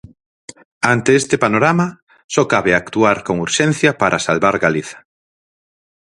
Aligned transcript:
Ante 0.93 1.11
este 1.21 1.35
panorama, 1.43 1.87
só 2.33 2.43
cabe 2.53 2.71
actuar 2.73 3.17
con 3.27 3.35
urxencia 3.47 3.91
para 4.01 4.23
salvar 4.27 4.55
Galiza. 4.63 4.99